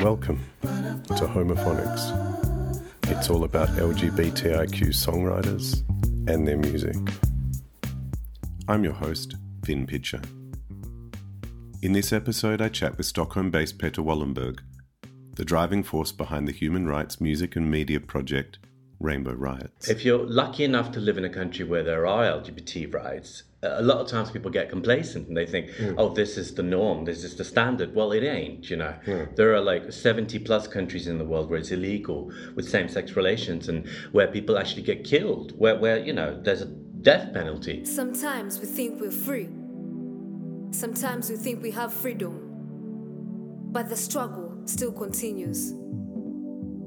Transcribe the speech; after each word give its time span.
Welcome 0.00 0.38
to 0.62 1.26
Homophonics. 1.26 2.82
It's 3.08 3.28
all 3.28 3.42
about 3.42 3.68
LGBTIQ 3.70 4.90
songwriters 4.90 5.82
and 6.28 6.46
their 6.46 6.56
music. 6.56 6.94
I'm 8.68 8.84
your 8.84 8.92
host, 8.92 9.34
Vin 9.64 9.88
Pitcher. 9.88 10.20
In 11.82 11.92
this 11.92 12.12
episode, 12.12 12.62
I 12.62 12.68
chat 12.68 12.96
with 12.96 13.06
Stockholm 13.06 13.50
based 13.50 13.80
Petter 13.80 14.02
Wallenberg, 14.02 14.60
the 15.34 15.44
driving 15.44 15.82
force 15.82 16.12
behind 16.12 16.46
the 16.46 16.52
human 16.52 16.86
rights 16.86 17.20
music 17.20 17.56
and 17.56 17.68
media 17.68 17.98
project 17.98 18.60
Rainbow 19.02 19.32
Riots. 19.32 19.88
If 19.88 20.04
you're 20.04 20.24
lucky 20.24 20.64
enough 20.64 20.92
to 20.92 21.00
live 21.00 21.18
in 21.18 21.24
a 21.24 21.30
country 21.30 21.64
where 21.64 21.82
there 21.82 22.06
are 22.06 22.24
LGBT 22.24 22.94
rights, 22.94 23.42
a 23.62 23.82
lot 23.82 23.98
of 23.98 24.08
times 24.08 24.30
people 24.30 24.50
get 24.50 24.68
complacent 24.68 25.28
and 25.28 25.36
they 25.36 25.46
think, 25.46 25.70
mm. 25.70 25.94
oh, 25.96 26.08
this 26.08 26.36
is 26.36 26.54
the 26.54 26.62
norm, 26.62 27.04
this 27.04 27.22
is 27.22 27.36
the 27.36 27.44
standard. 27.44 27.94
Well, 27.94 28.12
it 28.12 28.24
ain't, 28.24 28.68
you 28.68 28.76
know. 28.76 28.94
Mm. 29.06 29.36
There 29.36 29.54
are 29.54 29.60
like 29.60 29.92
70 29.92 30.40
plus 30.40 30.66
countries 30.66 31.06
in 31.06 31.18
the 31.18 31.24
world 31.24 31.48
where 31.48 31.58
it's 31.58 31.70
illegal 31.70 32.32
with 32.56 32.68
same 32.68 32.88
sex 32.88 33.14
relations 33.14 33.68
and 33.68 33.88
where 34.10 34.26
people 34.26 34.58
actually 34.58 34.82
get 34.82 35.04
killed, 35.04 35.56
where, 35.58 35.76
where, 35.76 35.98
you 35.98 36.12
know, 36.12 36.40
there's 36.42 36.62
a 36.62 36.66
death 36.66 37.32
penalty. 37.32 37.84
Sometimes 37.84 38.58
we 38.58 38.66
think 38.66 39.00
we're 39.00 39.10
free, 39.10 39.48
sometimes 40.72 41.30
we 41.30 41.36
think 41.36 41.62
we 41.62 41.70
have 41.70 41.92
freedom, 41.92 42.48
but 43.70 43.88
the 43.88 43.96
struggle 43.96 44.60
still 44.64 44.92
continues. 44.92 45.72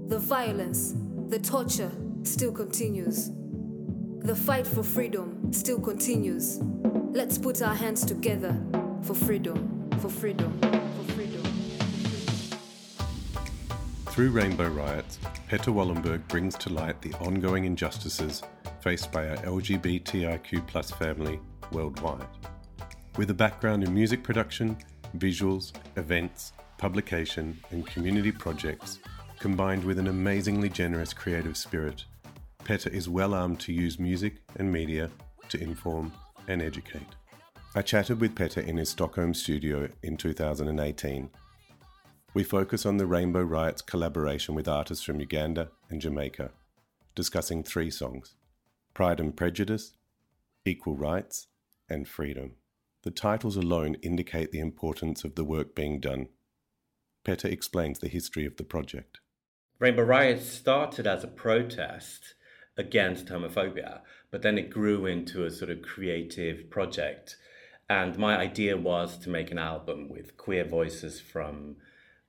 The 0.07 0.19
violence, 0.19 0.93
the 1.29 1.39
torture, 1.39 1.91
still 2.27 2.51
continues. 2.51 3.31
The 4.19 4.35
fight 4.35 4.65
for 4.65 4.83
freedom 4.83 5.53
still 5.53 5.79
continues. 5.79 6.59
Let's 7.11 7.37
put 7.37 7.61
our 7.61 7.75
hands 7.75 8.03
together 8.03 8.59
for 9.03 9.13
freedom, 9.13 9.89
for 9.99 10.09
freedom, 10.09 10.59
for 10.61 11.13
freedom. 11.13 11.43
Through 14.07 14.31
Rainbow 14.31 14.69
Riots, 14.69 15.19
Petter 15.47 15.71
Wallenberg 15.71 16.27
brings 16.27 16.55
to 16.55 16.69
light 16.69 17.01
the 17.01 17.13
ongoing 17.15 17.65
injustices 17.65 18.41
faced 18.81 19.11
by 19.11 19.29
our 19.29 19.37
LGBTIQ 19.37 20.97
family 20.97 21.39
worldwide. 21.71 22.27
With 23.17 23.29
a 23.29 23.33
background 23.33 23.83
in 23.83 23.93
music 23.93 24.23
production, 24.23 24.77
visuals, 25.17 25.73
events, 25.95 26.53
publication, 26.77 27.57
and 27.71 27.85
community 27.85 28.31
projects, 28.31 28.99
combined 29.39 29.83
with 29.83 29.99
an 29.99 30.07
amazingly 30.07 30.69
generous 30.69 31.13
creative 31.13 31.55
spirit, 31.55 32.05
Petter 32.65 32.89
is 32.89 33.07
well 33.07 33.35
armed 33.35 33.59
to 33.59 33.71
use 33.71 33.99
music 33.99 34.41
and 34.55 34.73
media 34.73 35.11
to 35.49 35.61
inform 35.61 36.11
and 36.47 36.63
educate. 36.63 37.05
I 37.75 37.83
chatted 37.83 38.19
with 38.19 38.35
Petter 38.35 38.59
in 38.59 38.77
his 38.77 38.89
Stockholm 38.89 39.35
studio 39.35 39.87
in 40.01 40.17
2018. 40.17 41.29
We 42.33 42.43
focus 42.43 42.83
on 42.83 42.97
the 42.97 43.05
Rainbow 43.05 43.43
Riots 43.43 43.83
collaboration 43.83 44.55
with 44.55 44.67
artists 44.67 45.05
from 45.05 45.19
Uganda 45.19 45.69
and 45.91 46.01
Jamaica, 46.01 46.49
discussing 47.13 47.63
three 47.63 47.91
songs 47.91 48.33
Pride 48.95 49.19
and 49.19 49.37
Prejudice, 49.37 49.93
Equal 50.65 50.95
Rights, 50.95 51.45
and 51.87 52.07
Freedom. 52.07 52.53
The 53.03 53.11
titles 53.11 53.57
alone 53.57 53.93
indicate 54.01 54.51
the 54.51 54.59
importance 54.59 55.23
of 55.23 55.35
the 55.35 55.45
work 55.45 55.75
being 55.75 55.99
done. 55.99 56.29
Petter 57.23 57.47
explains 57.47 57.99
the 57.99 58.07
history 58.07 58.47
of 58.47 58.57
the 58.57 58.63
project. 58.63 59.19
Rainbow 59.77 60.01
Riots 60.01 60.47
started 60.47 61.05
as 61.05 61.23
a 61.23 61.27
protest 61.27 62.33
against 62.77 63.27
homophobia, 63.27 64.01
but 64.31 64.41
then 64.41 64.57
it 64.57 64.69
grew 64.69 65.05
into 65.05 65.45
a 65.45 65.51
sort 65.51 65.71
of 65.71 65.81
creative 65.81 66.69
project. 66.69 67.37
And 67.89 68.17
my 68.17 68.37
idea 68.37 68.77
was 68.77 69.17
to 69.19 69.29
make 69.29 69.51
an 69.51 69.59
album 69.59 70.09
with 70.09 70.37
queer 70.37 70.65
voices 70.65 71.21
from 71.21 71.75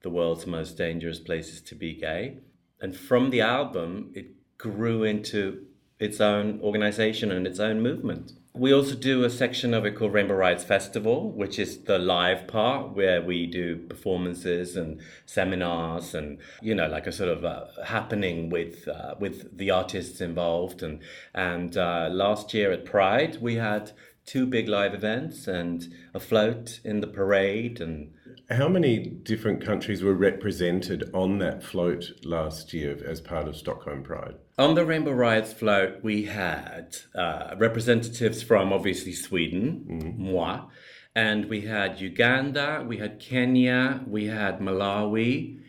the 0.02 0.10
world's 0.10 0.46
most 0.46 0.76
dangerous 0.76 1.18
places 1.18 1.60
to 1.62 1.74
be 1.74 1.94
gay. 1.94 2.38
And 2.80 2.96
from 2.96 3.30
the 3.30 3.40
album, 3.40 4.12
it 4.14 4.26
grew 4.58 5.02
into 5.02 5.66
its 5.98 6.20
own 6.20 6.60
organization 6.60 7.32
and 7.32 7.46
its 7.46 7.58
own 7.58 7.80
movement. 7.80 8.32
We 8.56 8.72
also 8.72 8.94
do 8.94 9.22
a 9.24 9.28
section 9.28 9.74
of 9.74 9.84
it 9.84 9.96
called 9.96 10.14
Rainbow 10.14 10.34
Riots 10.34 10.64
Festival, 10.64 11.30
which 11.30 11.58
is 11.58 11.76
the 11.84 11.98
live 11.98 12.46
part 12.46 12.96
where 12.96 13.20
we 13.20 13.46
do 13.46 13.76
performances 13.76 14.76
and 14.78 14.98
seminars 15.26 16.14
and 16.14 16.38
you 16.62 16.74
know 16.74 16.88
like 16.88 17.06
a 17.06 17.12
sort 17.12 17.28
of 17.28 17.44
uh, 17.44 17.66
happening 17.84 18.48
with 18.48 18.88
uh, 18.88 19.14
with 19.18 19.58
the 19.58 19.70
artists 19.70 20.22
involved. 20.22 20.82
And 20.82 21.00
and 21.34 21.76
uh, 21.76 22.08
last 22.10 22.54
year 22.54 22.72
at 22.72 22.86
Pride 22.86 23.42
we 23.42 23.56
had 23.56 23.92
two 24.24 24.46
big 24.46 24.68
live 24.68 24.94
events 24.94 25.46
and 25.46 25.92
a 26.14 26.20
float 26.20 26.80
in 26.82 27.00
the 27.00 27.06
parade 27.06 27.80
and 27.80 28.14
how 28.50 28.68
many 28.68 28.98
different 28.98 29.64
countries 29.64 30.02
were 30.02 30.14
represented 30.14 31.10
on 31.12 31.38
that 31.38 31.62
float 31.62 32.12
last 32.24 32.72
year 32.72 32.98
as 33.06 33.20
part 33.20 33.48
of 33.48 33.56
Stockholm 33.56 34.02
Pride? 34.02 34.36
On 34.58 34.74
the 34.74 34.86
Rainbow 34.86 35.12
Riots 35.12 35.52
float, 35.52 36.02
we 36.02 36.24
had 36.24 36.96
uh, 37.14 37.54
representatives 37.58 38.42
from 38.42 38.72
obviously 38.72 39.12
Sweden, 39.12 39.84
mm-hmm. 39.88 40.32
moi, 40.32 40.66
and 41.14 41.46
we 41.46 41.62
had 41.62 42.00
Uganda, 42.00 42.84
we 42.86 42.98
had 42.98 43.20
Kenya, 43.20 44.02
we 44.06 44.26
had 44.26 44.60
Malawi, 44.60 45.60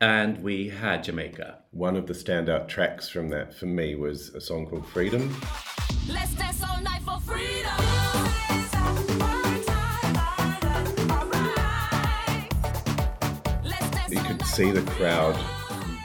and 0.00 0.42
we 0.42 0.68
had 0.68 1.04
Jamaica. 1.04 1.60
One 1.70 1.96
of 1.96 2.06
the 2.06 2.14
standout 2.14 2.68
tracks 2.68 3.08
from 3.08 3.28
that 3.30 3.54
for 3.54 3.66
me 3.66 3.94
was 3.94 4.34
a 4.34 4.40
song 4.40 4.66
called 4.66 4.86
Freedom. 4.86 5.34
Let's 6.08 6.34
dance 6.34 6.62
all 6.62 6.80
night 6.82 7.02
for 7.02 7.20
freedom. 7.20 9.33
See 14.54 14.70
the 14.70 14.88
crowd 14.92 15.36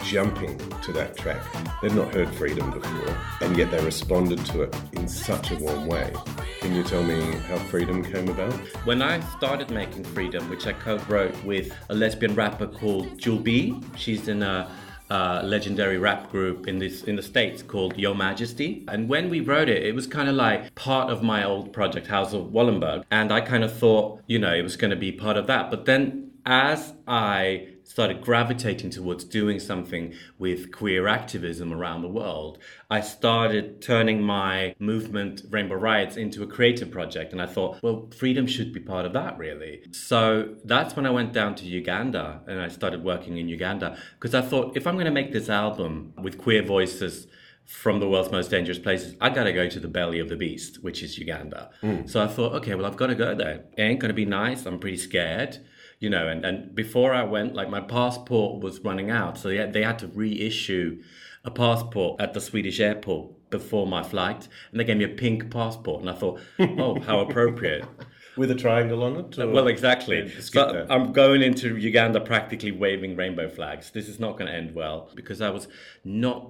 jumping 0.06 0.58
to 0.82 0.92
that 0.92 1.16
track. 1.16 1.40
They'd 1.84 1.94
not 1.94 2.12
heard 2.12 2.34
Freedom 2.34 2.72
before, 2.72 3.16
and 3.42 3.56
yet 3.56 3.70
they 3.70 3.86
responded 3.86 4.44
to 4.48 4.64
it 4.64 4.76
in 4.94 5.08
such 5.08 5.52
a 5.52 5.56
warm 5.58 5.86
way. 5.86 6.12
Can 6.60 6.74
you 6.74 6.82
tell 6.82 7.04
me 7.04 7.22
how 7.48 7.60
Freedom 7.60 8.04
came 8.04 8.28
about? 8.28 8.52
When 8.86 9.04
I 9.04 9.20
started 9.38 9.70
making 9.70 10.04
Freedom, 10.04 10.50
which 10.50 10.66
I 10.66 10.74
co-wrote 10.74 11.36
with 11.44 11.72
a 11.90 11.94
lesbian 11.94 12.34
rapper 12.34 12.66
called 12.66 13.20
Jewel 13.20 13.38
B, 13.38 13.80
she's 13.96 14.28
in 14.28 14.42
a 14.42 14.72
uh, 15.12 15.42
legendary 15.44 16.00
rap 16.00 16.32
group 16.32 16.68
in 16.68 16.80
this 16.80 17.04
in 17.04 17.16
the 17.16 17.22
states 17.22 17.62
called 17.62 17.96
Yo 17.98 18.16
Majesty. 18.16 18.84
And 18.88 19.08
when 19.08 19.30
we 19.30 19.42
wrote 19.42 19.70
it, 19.70 19.86
it 19.86 19.94
was 19.94 20.08
kind 20.08 20.28
of 20.28 20.34
like 20.34 20.74
part 20.74 21.12
of 21.12 21.22
my 21.22 21.44
old 21.44 21.72
project 21.72 22.08
House 22.08 22.34
of 22.34 22.48
Wallenberg, 22.48 23.04
and 23.12 23.32
I 23.32 23.42
kind 23.42 23.64
of 23.64 23.72
thought, 23.72 24.24
you 24.26 24.40
know, 24.40 24.56
it 24.56 24.64
was 24.64 24.76
going 24.76 24.90
to 24.90 24.98
be 24.98 25.12
part 25.12 25.38
of 25.38 25.46
that. 25.46 25.70
But 25.70 25.86
then 25.86 26.32
as 26.48 26.94
I 27.08 27.68
started 27.90 28.22
gravitating 28.22 28.92
towards 28.92 29.24
doing 29.24 29.60
something 29.60 30.14
with 30.38 30.72
queer 30.72 31.08
activism 31.08 31.74
around 31.74 32.04
the 32.04 32.08
world, 32.08 32.60
I 32.92 33.02
started 33.02 33.82
turning 33.82 34.22
my 34.22 34.76
movement, 34.78 35.42
Rainbow 35.50 35.74
Riots, 35.74 36.16
into 36.16 36.44
a 36.44 36.48
creative 36.48 36.92
project. 36.92 37.32
And 37.34 37.42
I 37.42 37.48
thought, 37.48 37.82
well, 37.82 38.08
freedom 38.16 38.46
should 38.46 38.74
be 38.74 38.80
part 38.80 39.08
of 39.08 39.14
that, 39.14 39.40
really. 39.40 39.82
So 39.92 40.56
that's 40.66 40.96
when 40.96 41.08
I 41.08 41.10
went 41.10 41.34
down 41.34 41.56
to 41.56 41.66
Uganda 41.66 42.42
and 42.48 42.62
I 42.62 42.68
started 42.68 43.04
working 43.04 43.38
in 43.38 43.50
Uganda 43.50 43.98
because 44.20 44.36
I 44.36 44.42
thought, 44.42 44.78
if 44.78 44.86
I'm 44.86 44.94
going 44.94 45.06
to 45.06 45.12
make 45.12 45.34
this 45.34 45.50
album 45.50 46.14
with 46.22 46.38
queer 46.38 46.62
voices, 46.62 47.26
from 47.66 48.00
the 48.00 48.10
world's 48.10 48.32
most 48.32 48.50
dangerous 48.50 48.80
places, 48.80 49.16
I 49.22 49.30
gotta 49.30 49.54
go 49.54 49.70
to 49.70 49.80
the 49.80 49.88
belly 49.88 50.18
of 50.18 50.28
the 50.28 50.36
beast, 50.36 50.82
which 50.84 51.04
is 51.04 51.20
Uganda. 51.20 51.70
Mm. 51.84 52.10
So 52.10 52.20
I 52.20 52.26
thought, 52.26 52.54
okay, 52.54 52.74
well, 52.74 52.88
I've 52.88 52.98
got 52.98 53.08
to 53.08 53.16
go 53.16 53.36
there. 53.36 53.66
It 53.78 53.82
ain't 53.84 54.00
gonna 54.00 54.12
be 54.12 54.26
nice. 54.26 54.66
I'm 54.66 54.80
pretty 54.80 54.98
scared 54.98 55.60
you 56.00 56.10
know, 56.10 56.28
and, 56.28 56.46
and 56.46 56.74
before 56.74 57.14
I 57.14 57.24
went, 57.24 57.56
like 57.56 57.70
my 57.70 57.82
passport 57.82 58.62
was 58.62 58.80
running 58.80 59.12
out. 59.12 59.38
So 59.38 59.50
they 59.50 59.66
they 59.70 59.84
had 59.84 60.00
to 60.00 60.08
reissue 60.08 61.02
a 61.44 61.52
passport 61.52 62.20
at 62.22 62.34
the 62.34 62.42
Swedish 62.42 62.80
airport 62.80 63.50
before 63.50 63.88
my 63.88 64.04
flight. 64.04 64.48
And 64.72 64.80
they 64.80 64.84
gave 64.84 64.98
me 64.98 65.06
a 65.06 65.10
pink 65.10 65.52
passport. 65.52 66.02
And 66.02 66.10
I 66.10 66.14
thought, 66.14 66.40
oh, 66.60 67.00
how 67.02 67.20
appropriate. 67.20 67.86
With 68.38 68.52
a 68.52 68.56
triangle 68.56 69.04
on 69.04 69.18
it? 69.18 69.38
Or? 69.38 69.50
Well, 69.50 69.68
exactly. 69.68 70.30
So 70.40 70.86
I'm 70.90 71.12
going 71.12 71.42
into 71.42 71.76
Uganda 71.78 72.22
practically 72.22 72.72
waving 72.72 73.16
rainbow 73.16 73.50
flags. 73.50 73.92
This 73.92 74.08
is 74.08 74.20
not 74.20 74.34
going 74.34 74.48
to 74.48 74.54
end 74.54 74.74
well 74.76 75.10
because 75.16 75.42
I 75.42 75.50
was 75.50 75.68
not 76.04 76.50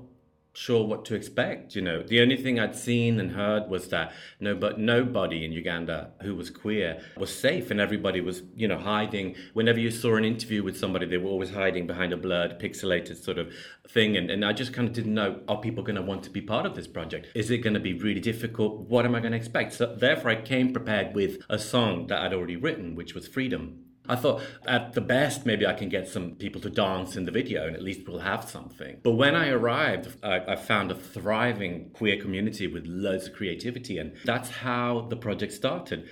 sure 0.54 0.86
what 0.86 1.06
to 1.06 1.16
expect. 1.16 1.76
You 1.76 1.82
know, 1.82 2.04
the 2.04 2.22
only 2.22 2.38
thing 2.38 2.60
I'd 2.60 2.76
seen 2.76 3.20
and 3.20 3.32
heard 3.32 3.70
was 3.70 3.90
that 3.90 4.14
no, 4.40 4.56
but 4.56 4.80
nobody 4.80 5.46
in 5.46 5.52
Uganda 5.52 6.12
who 6.22 6.36
was 6.36 6.50
queer 6.50 7.02
was 7.18 7.34
safe, 7.34 7.72
and 7.72 7.80
everybody 7.80 8.22
was, 8.22 8.44
you 8.56 8.68
know, 8.68 8.78
hiding. 8.78 9.36
Whenever 9.54 9.80
you 9.80 9.92
saw 9.92 10.16
an 10.16 10.26
interview 10.26 10.64
with 10.64 10.78
somebody, 10.78 11.06
they 11.06 11.18
were 11.18 11.30
always 11.30 11.52
hiding 11.52 11.88
behind 11.88 12.14
a 12.14 12.18
blurred, 12.18 12.60
pixelated 12.60 13.22
sort 13.24 13.38
of 13.38 13.54
thing. 13.88 14.18
And, 14.18 14.30
and 14.30 14.44
I 14.44 14.54
just 14.54 14.74
kind 14.74 14.88
of 14.88 14.94
didn't 14.94 15.14
know: 15.14 15.42
Are 15.48 15.60
people 15.60 15.84
going 15.84 15.96
to 15.96 16.02
want 16.02 16.24
to 16.24 16.30
be 16.30 16.42
part 16.42 16.66
of 16.66 16.76
this 16.76 16.88
project? 16.88 17.28
Is 17.36 17.52
it 17.52 17.60
going 17.60 17.76
to 17.76 17.80
be 17.80 17.94
really 17.94 18.22
difficult? 18.22 18.82
What 18.90 19.06
am 19.06 19.16
I 19.16 19.20
going 19.20 19.32
to 19.32 19.38
expect? 19.38 19.74
So 19.74 19.96
therefore, 19.96 20.32
I 20.32 20.42
came 20.42 20.74
prepared 20.74 21.16
with 21.16 21.40
a 21.50 21.60
song 21.60 22.08
that 22.08 22.22
I'd 22.22 22.34
already 22.34 22.56
written, 22.56 22.96
which 22.96 23.14
was 23.14 23.28
"Freedom." 23.28 23.86
I 24.10 24.16
thought 24.16 24.42
at 24.66 24.94
the 24.94 25.02
best, 25.02 25.46
maybe 25.46 25.68
I 25.68 25.74
can 25.74 25.88
get 25.88 26.08
some 26.08 26.32
people 26.32 26.60
to 26.62 26.70
dance 26.70 27.16
in 27.16 27.26
the 27.26 27.32
video 27.32 27.68
and 27.68 27.76
at 27.76 27.84
least 27.84 28.08
we'll 28.08 28.20
have 28.20 28.50
something. 28.50 28.98
But 29.04 29.12
when 29.12 29.36
I 29.36 29.50
arrived, 29.50 30.18
I, 30.24 30.40
I, 30.40 30.56
found 30.56 30.92
a 30.92 30.96
thriving 30.96 31.92
queer 31.92 32.20
community 32.20 32.66
with 32.66 32.86
loads 32.88 33.28
of 33.28 33.34
creativity. 33.34 34.00
And 34.00 34.14
that's 34.26 34.50
how 34.50 35.08
the 35.10 35.16
project 35.16 35.54
started. 35.54 36.10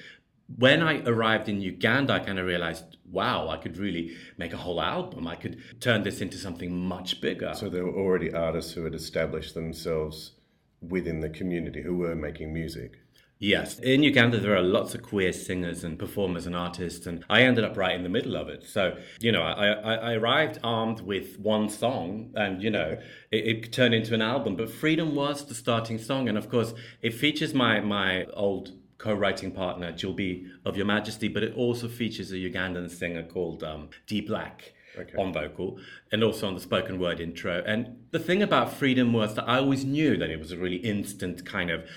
when 0.55 0.81
I 0.81 1.01
arrived 1.05 1.49
in 1.49 1.59
Uganda, 1.59 2.13
I 2.13 2.19
kind 2.19 2.39
of 2.39 2.45
realized, 2.45 2.97
wow, 3.11 3.49
I 3.49 3.57
could 3.57 3.77
really 3.77 4.15
make 4.37 4.53
a 4.53 4.57
whole 4.57 4.79
album. 4.79 5.27
I 5.27 5.35
could 5.35 5.57
turn 5.81 6.03
this 6.03 6.21
into 6.21 6.37
something 6.37 6.71
much 6.71 7.19
bigger. 7.19 7.53
So 7.55 7.67
there 7.67 7.83
were 7.83 7.95
already 7.95 8.31
artists 8.31 8.73
who 8.73 8.83
had 8.83 8.93
established 8.93 9.55
themselves 9.55 10.33
within 10.81 11.19
the 11.19 11.29
community 11.29 11.81
who 11.81 11.97
were 11.97 12.15
making 12.15 12.53
music. 12.53 12.99
Yes. 13.39 13.77
In 13.79 14.01
Uganda, 14.01 14.39
there 14.39 14.55
are 14.55 14.63
lots 14.63 14.95
of 14.95 15.03
queer 15.03 15.31
singers 15.31 15.83
and 15.83 15.99
performers 15.99 16.47
and 16.47 16.55
artists, 16.55 17.05
and 17.05 17.23
I 17.29 17.43
ended 17.43 17.63
up 17.63 17.77
right 17.77 17.95
in 17.95 18.03
the 18.03 18.09
middle 18.09 18.35
of 18.35 18.49
it. 18.49 18.63
So, 18.63 18.97
you 19.19 19.31
know, 19.31 19.43
I, 19.43 19.67
I, 19.67 19.93
I 19.93 20.13
arrived 20.13 20.57
armed 20.63 21.01
with 21.01 21.39
one 21.39 21.69
song, 21.69 22.31
and, 22.35 22.63
you 22.63 22.71
know, 22.71 22.97
it, 23.31 23.45
it, 23.45 23.71
turned 23.71 23.93
into 23.93 24.15
an 24.15 24.23
album. 24.23 24.55
But 24.55 24.71
Freedom 24.71 25.13
was 25.13 25.45
the 25.45 25.53
starting 25.53 25.99
song. 25.99 26.27
And 26.27 26.37
of 26.37 26.49
course, 26.49 26.73
it 27.01 27.13
features 27.13 27.53
my, 27.53 27.79
my 27.79 28.25
old 28.33 28.73
co-writing 28.97 29.51
partner 29.51 29.91
Jewel 29.91 30.13
B 30.13 30.47
of 30.65 30.75
Yo 30.75 30.83
Majesty, 30.83 31.27
but 31.27 31.43
it 31.43 31.55
also 31.55 31.87
features 31.87 32.31
a 32.31 32.35
Ugandan 32.35 32.89
singer 32.89 33.23
called 33.23 33.63
um, 33.63 33.89
D 34.07 34.21
Black. 34.21 34.73
Okay. 34.97 35.15
on 35.15 35.31
vocal 35.31 35.77
and 36.11 36.23
also 36.23 36.47
on 36.47 36.55
the 36.55 36.59
spoken 36.59 36.99
word 36.99 37.19
intro. 37.19 37.63
And 37.67 37.97
the 38.09 38.17
thing 38.17 38.41
about 38.41 38.73
Freedom 38.73 39.13
was 39.13 39.35
that 39.35 39.47
I 39.47 39.59
always 39.59 39.85
knew 39.85 40.17
that 40.17 40.31
it 40.31 40.39
was 40.39 40.51
a 40.51 40.57
really 40.57 40.77
instant 40.77 41.45
kind 41.45 41.69
of 41.69 41.87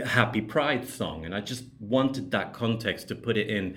happy 0.00 0.40
pride 0.40 0.88
song. 0.88 1.24
And 1.24 1.34
I 1.34 1.40
just 1.40 1.64
wanted 1.80 2.30
that 2.30 2.52
context 2.52 3.08
to 3.08 3.14
put 3.14 3.36
it 3.36 3.48
in 3.48 3.76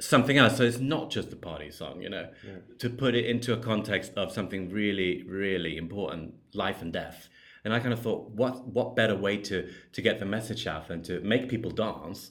something 0.00 0.36
else. 0.36 0.56
So 0.58 0.64
it's 0.64 0.78
not 0.78 1.10
just 1.10 1.32
a 1.32 1.36
party 1.36 1.70
song, 1.70 2.02
you 2.02 2.10
know, 2.10 2.28
yeah. 2.46 2.56
to 2.78 2.90
put 2.90 3.14
it 3.14 3.26
into 3.26 3.52
a 3.52 3.56
context 3.56 4.12
of 4.16 4.32
something 4.32 4.70
really, 4.70 5.22
really 5.24 5.76
important, 5.76 6.34
life 6.54 6.82
and 6.82 6.92
death. 6.92 7.28
And 7.64 7.74
I 7.74 7.80
kind 7.80 7.92
of 7.92 8.00
thought, 8.00 8.30
what 8.30 8.66
what 8.68 8.94
better 8.94 9.16
way 9.16 9.38
to 9.38 9.68
to 9.92 10.02
get 10.02 10.20
the 10.20 10.24
message 10.24 10.66
out 10.66 10.86
than 10.88 11.02
to 11.04 11.20
make 11.20 11.48
people 11.48 11.72
dance, 11.72 12.30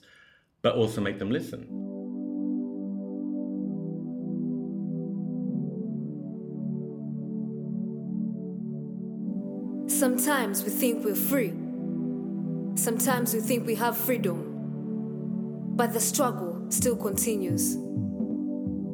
but 0.62 0.74
also 0.74 1.00
make 1.00 1.18
them 1.18 1.30
listen. 1.30 1.66
Sometimes 9.88 10.62
we 10.62 10.70
think 10.70 11.04
we're 11.04 11.14
free. 11.14 11.65
Sometimes 12.76 13.32
we 13.32 13.40
think 13.40 13.66
we 13.66 13.74
have 13.76 13.96
freedom. 13.96 14.52
But 15.76 15.92
the 15.94 16.00
struggle 16.00 16.66
still 16.70 16.94
continues. 16.94 17.74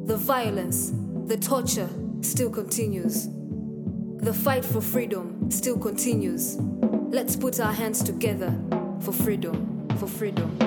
The 0.05 0.17
violence, 0.17 0.93
the 1.25 1.37
torture 1.37 1.89
still 2.21 2.49
continues. 2.49 3.27
The 4.19 4.33
fight 4.33 4.63
for 4.63 4.81
freedom 4.81 5.51
still 5.51 5.77
continues. 5.77 6.55
Let's 6.57 7.35
put 7.35 7.59
our 7.59 7.73
hands 7.73 8.01
together 8.01 8.57
for 9.01 9.11
freedom, 9.11 9.87
for 9.97 10.07
freedom. 10.07 10.57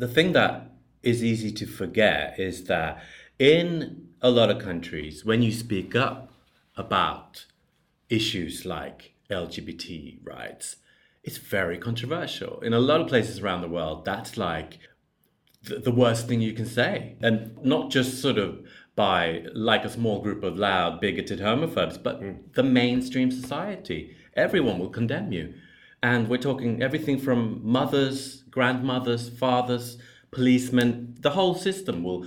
The 0.00 0.08
thing 0.08 0.32
that 0.32 0.72
is 1.02 1.22
easy 1.22 1.52
to 1.52 1.66
forget 1.66 2.40
is 2.40 2.64
that 2.64 3.02
in 3.38 4.08
a 4.22 4.30
lot 4.30 4.50
of 4.50 4.58
countries, 4.58 5.26
when 5.26 5.42
you 5.42 5.52
speak 5.52 5.94
up 5.94 6.32
about 6.74 7.44
issues 8.08 8.64
like 8.64 9.12
LGBT 9.30 10.20
rights, 10.24 10.76
it's 11.22 11.36
very 11.36 11.76
controversial. 11.76 12.60
In 12.60 12.72
a 12.72 12.78
lot 12.78 13.02
of 13.02 13.08
places 13.08 13.40
around 13.40 13.60
the 13.60 13.68
world, 13.68 14.06
that's 14.06 14.38
like 14.38 14.78
the, 15.64 15.76
the 15.76 15.92
worst 15.92 16.28
thing 16.28 16.40
you 16.40 16.54
can 16.54 16.64
say. 16.64 17.16
And 17.20 17.62
not 17.62 17.90
just 17.90 18.22
sort 18.22 18.38
of 18.38 18.66
by 18.96 19.44
like 19.52 19.84
a 19.84 19.90
small 19.90 20.22
group 20.22 20.42
of 20.42 20.56
loud, 20.56 21.02
bigoted 21.02 21.40
homophobes, 21.40 22.02
but 22.02 22.22
mm. 22.22 22.38
the 22.54 22.62
mainstream 22.62 23.30
society. 23.30 24.16
Everyone 24.34 24.78
will 24.78 24.88
condemn 24.88 25.30
you. 25.30 25.52
And 26.02 26.28
we're 26.28 26.38
talking 26.38 26.82
everything 26.82 27.18
from 27.18 27.60
mothers, 27.62 28.42
grandmothers, 28.50 29.28
fathers, 29.28 29.98
policemen, 30.30 31.16
the 31.20 31.30
whole 31.30 31.54
system 31.54 32.02
will 32.02 32.26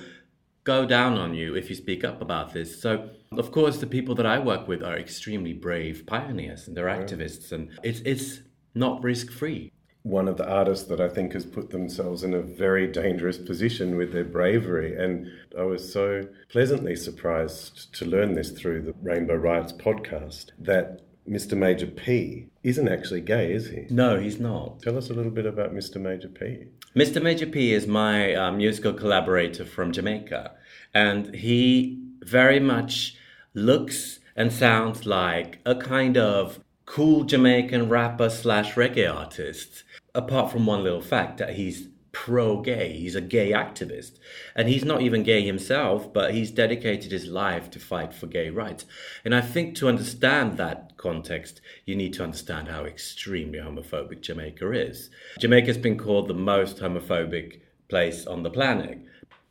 go 0.63 0.86
down 0.86 1.18
on 1.18 1.34
you 1.34 1.56
if 1.56 1.70
you 1.70 1.75
speak 1.75 2.03
up 2.03 2.22
about 2.22 2.53
this. 2.53 2.82
So, 2.82 3.10
of 3.32 3.51
course, 3.51 3.77
the 3.77 3.88
people 3.88 4.15
that 4.15 4.25
I 4.25 4.39
work 4.39 4.68
with 4.68 4.84
are 4.84 4.98
extremely 4.98 5.53
brave 5.53 6.06
pioneers 6.06 6.68
and 6.68 6.77
they're 6.77 6.86
activists, 6.86 7.51
and 7.51 7.70
it's, 7.84 8.00
it's 8.01 8.42
not 8.75 9.03
risk 9.03 9.32
free. 9.32 9.72
One 10.03 10.27
of 10.27 10.38
the 10.38 10.48
artists 10.48 10.88
that 10.89 11.00
I 11.00 11.08
think 11.08 11.32
has 11.32 11.46
put 11.46 11.70
themselves 11.70 12.24
in 12.24 12.34
a 12.34 12.42
very 12.42 12.88
dangerous 12.88 13.38
position 13.38 13.96
with 13.96 14.12
their 14.12 14.25
bravery. 14.25 14.98
And 14.98 15.27
I 15.58 15.63
was 15.63 15.92
so 15.92 16.27
pleasantly 16.50 16.96
surprised 16.98 17.94
to 17.96 18.06
learn 18.06 18.34
this 18.34 18.51
through 18.51 18.82
the 18.82 18.94
Rainbow 19.01 19.36
Riots 19.36 19.72
podcast 19.72 20.48
that 20.60 21.01
Mista 21.25 21.56
Majah 21.56 21.88
P 21.88 22.48
isn't 22.63 22.88
actually 22.88 23.22
gay, 23.22 23.53
is 23.53 23.70
he? 23.70 23.88
No, 23.89 24.20
he's 24.20 24.39
not. 24.39 24.82
Tell 24.82 24.98
us 24.98 25.10
a 25.10 25.13
little 25.13 25.32
bit 25.32 25.46
about 25.46 25.74
Mista 25.74 26.00
Majah 26.00 26.27
P. 26.27 26.65
Mista 26.96 27.20
Majah 27.20 27.48
P 27.48 27.74
is 27.74 27.88
my 27.88 28.36
uh, 28.36 28.51
musical 28.51 28.94
collaborator 28.94 29.65
from 29.65 29.92
Jamaica, 29.92 30.51
and 30.94 31.34
he 31.34 32.00
very 32.22 32.60
much 32.60 33.18
looks 33.53 34.20
and 34.36 34.51
sounds 34.51 35.06
like 35.06 35.60
a 35.65 35.75
kind 35.75 36.18
of 36.18 36.60
cool 36.86 37.24
Jamaican 37.24 37.89
rapper 37.89 38.30
slash 38.30 38.74
reggae 38.74 39.12
artist. 39.12 39.84
Apart 40.15 40.51
from 40.51 40.65
one 40.65 40.84
little 40.84 41.01
fact 41.01 41.38
that 41.39 41.56
he's 41.56 41.88
pro 42.13 42.62
gay, 42.62 42.93
he's 42.93 43.15
a 43.15 43.22
gay 43.22 43.51
activist. 43.51 44.20
And 44.55 44.70
he's 44.70 44.86
not 44.86 45.01
even 45.01 45.24
gay 45.24 45.46
himself, 45.46 46.13
but 46.13 46.34
he's 46.34 46.51
dedicated 46.51 47.12
his 47.12 47.27
life 47.27 47.70
to 47.72 47.79
fight 47.79 48.13
for 48.13 48.27
gay 48.27 48.50
rights. 48.50 48.86
And 49.25 49.36
I 49.36 49.41
think 49.41 49.75
to 49.75 49.89
understand 49.89 50.58
that 50.58 50.96
context, 50.96 51.60
you 51.86 51.96
need 51.96 52.13
to 52.13 52.24
understand 52.24 52.70
how 52.70 52.86
extremely 52.86 53.60
homophobic 53.60 54.22
Jamaica 54.22 54.72
is. 54.72 55.10
Jamaica's 55.39 55.77
been 55.77 55.98
called 55.98 56.29
the 56.29 56.34
most 56.34 56.77
homophobic 56.77 57.60
place 57.89 58.25
on 58.25 58.43
the 58.43 58.50
planet. 58.50 59.00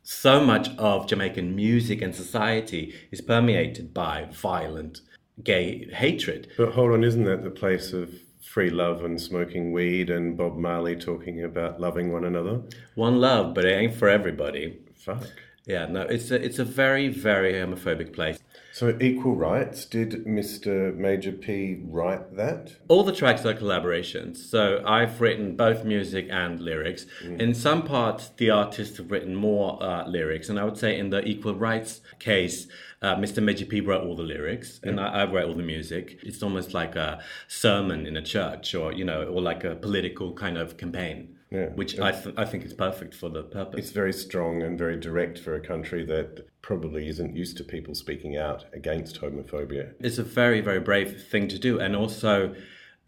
So 0.01 0.43
much 0.43 0.69
of 0.77 1.07
Jamaican 1.07 1.55
music 1.55 2.01
and 2.01 2.15
society 2.15 2.93
is 3.11 3.21
permeated 3.21 3.93
by 3.93 4.27
violent 4.31 5.01
gay 5.43 5.89
hatred. 5.93 6.47
But 6.57 6.73
hold 6.73 6.91
on, 6.91 7.03
isn't 7.03 7.23
that 7.25 7.43
the 7.43 7.51
place 7.51 7.93
of 7.93 8.13
free 8.53 8.69
love 8.69 9.03
and 9.03 9.19
smoking 9.19 9.71
weed 9.71 10.11
and 10.11 10.37
Bob 10.37 10.55
Marley 10.55 10.95
talking 10.95 11.43
about 11.43 11.81
loving 11.81 12.11
one 12.11 12.23
another? 12.23 12.61
One 12.93 13.19
love, 13.19 13.55
but 13.55 13.65
it 13.65 13.73
ain't 13.73 13.95
for 13.95 14.07
everybody. 14.07 14.77
Fuck. 14.95 15.23
Yeah, 15.65 15.87
no, 15.87 16.01
it's 16.01 16.29
a, 16.29 16.35
it's 16.35 16.59
a 16.59 16.65
very, 16.65 17.07
very 17.07 17.53
homophobic 17.53 18.13
place. 18.13 18.37
So, 18.71 18.97
Equal 18.99 19.35
Rights, 19.35 19.85
did 19.85 20.27
Mista 20.27 20.93
Majah 20.95 21.31
P 21.31 21.81
write 21.85 22.35
that? 22.35 22.75
All 22.89 23.03
the 23.03 23.11
tracks 23.11 23.45
are 23.45 23.53
collaborations. 23.53 24.37
So 24.37 24.83
I've 24.85 25.21
written 25.21 25.55
both 25.55 25.83
music 25.83 26.27
and 26.29 26.59
lyrics. 26.59 27.05
In 27.23 27.53
some 27.53 27.83
parts, 27.83 28.29
the 28.37 28.49
artists 28.49 28.97
have 28.97 29.11
written 29.11 29.35
more 29.35 29.81
uh, 29.81 30.07
lyrics. 30.07 30.49
And 30.49 30.59
I 30.59 30.63
would 30.63 30.77
say 30.77 30.97
in 30.97 31.11
the 31.11 31.23
equal 31.23 31.55
rights 31.55 32.01
case, 32.19 32.67
uh, 33.03 33.15
Mr. 33.17 33.69
P 33.69 33.81
wrote 33.81 34.03
all 34.05 34.15
the 34.15 34.23
lyrics 34.23 34.79
and 34.83 34.99
I, 34.99 35.07
I 35.23 35.31
wrote 35.31 35.47
all 35.49 35.53
the 35.55 35.61
music. 35.63 36.19
It's 36.23 36.41
almost 36.41 36.73
like 36.73 36.95
a 36.95 37.21
sermon 37.47 38.07
in 38.07 38.15
a 38.17 38.21
church 38.21 38.73
or, 38.73 38.93
you 38.93 39.03
know, 39.03 39.25
or 39.25 39.41
like 39.41 39.63
a 39.65 39.75
political 39.75 40.33
kind 40.33 40.57
of 40.57 40.77
campaign, 40.77 41.35
Yeah. 41.51 41.67
which 41.75 41.99
I, 41.99 42.11
th- 42.13 42.33
I 42.37 42.45
think 42.45 42.63
is 42.63 42.73
perfect 42.73 43.13
for 43.13 43.29
the 43.29 43.43
purpose. 43.43 43.77
It's 43.79 43.91
very 43.91 44.13
strong 44.13 44.63
and 44.63 44.77
very 44.79 44.97
direct 44.97 45.37
for 45.37 45.53
a 45.55 45.59
country 45.59 46.05
that 46.05 46.47
probably 46.61 47.09
isn't 47.09 47.35
used 47.35 47.57
to 47.57 47.63
people 47.65 47.93
speaking 47.93 48.37
out 48.37 48.65
against 48.73 49.19
homophobia. 49.19 49.93
It's 49.99 50.17
a 50.17 50.23
very, 50.23 50.61
very 50.61 50.79
brave 50.79 51.23
thing 51.29 51.49
to 51.49 51.59
do 51.59 51.79
and 51.81 51.95
also 51.97 52.55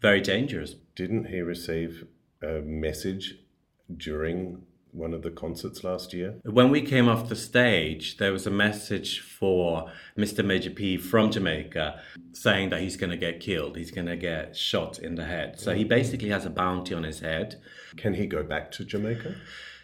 very 0.02 0.20
dangerous. 0.20 0.74
Didn't 0.94 1.28
he 1.28 1.40
receive 1.40 2.04
a 2.42 2.60
message 2.60 3.36
during 3.96 4.65
one 4.96 5.14
of 5.14 5.22
the 5.22 5.30
concerts 5.30 5.84
last 5.84 6.12
year? 6.12 6.36
When 6.44 6.70
we 6.70 6.82
came 6.82 7.08
off 7.08 7.28
the 7.28 7.36
stage, 7.36 8.16
there 8.16 8.32
was 8.32 8.46
a 8.46 8.50
message 8.50 9.20
for 9.20 9.90
Mista 10.16 10.42
Majah 10.42 10.70
P 10.70 10.96
from 10.96 11.30
Jamaica 11.30 12.00
saying 12.32 12.70
that 12.70 12.80
he's 12.80 12.96
going 12.96 13.10
to 13.10 13.16
get 13.16 13.40
killed. 13.40 13.76
He's 13.76 13.90
going 13.90 14.06
to 14.06 14.16
get 14.16 14.56
shot 14.56 14.98
in 14.98 15.14
the 15.14 15.24
head. 15.24 15.60
So 15.60 15.74
he 15.74 15.84
basically 15.84 16.30
has 16.30 16.44
a 16.46 16.50
bounty 16.50 16.94
on 16.94 17.04
his 17.04 17.20
head. 17.20 17.60
Can 17.96 18.14
he 18.14 18.26
go 18.26 18.42
back 18.42 18.70
to 18.72 18.84
Jamaica? 18.84 19.36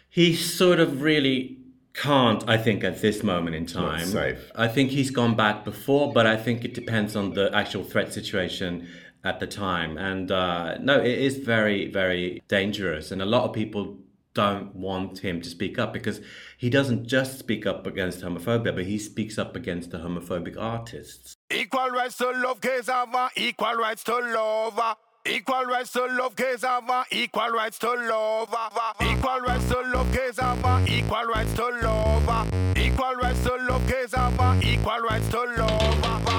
He 0.09 0.35
sort 0.35 0.79
of 0.79 1.01
really 1.01 1.57
can't, 1.93 2.47
I 2.49 2.57
think, 2.57 2.83
at 2.83 3.01
this 3.01 3.23
moment 3.23 3.55
in 3.55 3.65
time. 3.65 4.05
safe. 4.05 4.51
I 4.55 4.67
think 4.67 4.91
he's 4.91 5.11
gone 5.11 5.35
back 5.35 5.63
before, 5.63 6.11
but 6.11 6.25
I 6.25 6.37
think 6.37 6.65
it 6.65 6.73
depends 6.73 7.15
on 7.15 7.33
the 7.33 7.53
actual 7.53 7.83
threat 7.83 8.11
situation 8.13 8.87
at 9.23 9.39
the 9.39 9.47
time. 9.47 9.97
And 9.97 10.31
uh, 10.31 10.77
no, 10.79 10.99
it 10.99 11.17
is 11.19 11.37
very, 11.37 11.89
very 11.89 12.41
dangerous. 12.47 13.11
And 13.11 13.21
a 13.21 13.25
lot 13.25 13.43
of 13.43 13.53
people 13.53 13.97
don't 14.33 14.75
want 14.75 15.19
him 15.19 15.41
to 15.41 15.49
speak 15.49 15.77
up 15.77 15.93
because 15.93 16.21
he 16.57 16.69
doesn't 16.69 17.07
just 17.07 17.39
speak 17.39 17.65
up 17.65 17.85
against 17.85 18.21
homophobia, 18.21 18.75
but 18.75 18.85
he 18.85 18.97
speaks 18.97 19.37
up 19.37 19.55
against 19.55 19.91
the 19.91 19.97
homophobic 19.97 20.57
artists. 20.57 21.35
Equal 21.51 21.89
rights 21.89 22.17
to 22.17 22.31
love, 22.31 22.59
uh, 22.63 23.29
equal 23.35 23.75
rights 23.75 24.03
to 24.03 24.13
love. 24.17 24.97
Equal 25.25 25.63
rights 25.65 25.93
to 25.93 26.05
love, 26.05 26.39
uh, 26.39 27.03
equal 27.11 27.49
rights 27.49 27.79
to 27.79 27.93
love. 27.93 28.53
Equal 29.01 29.39
rights 29.39 29.69
to 29.69 29.81
love, 29.81 30.65
uh, 30.65 30.85
equal 30.87 31.23
rights 31.25 31.53
to 31.53 31.67
love. 31.81 32.77
Equal 32.77 33.15
rights 33.15 33.43
to 33.43 33.55
love, 33.55 34.39
uh, 34.39 34.59
equal 34.61 34.99
rights 34.99 35.29
to 35.29 35.43
love. 35.57 36.32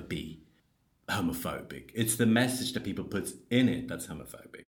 Be 0.00 0.40
homophobic. 1.08 1.90
It's 1.94 2.16
the 2.16 2.26
message 2.26 2.72
that 2.72 2.84
people 2.84 3.04
put 3.04 3.32
in 3.50 3.68
it 3.68 3.88
that's 3.88 4.06
homophobic. 4.06 4.62